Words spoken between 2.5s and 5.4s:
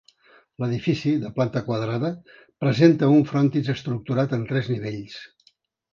presenta un frontis estructurat en tres nivells.